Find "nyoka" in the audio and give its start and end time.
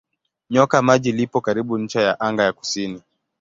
0.49-0.81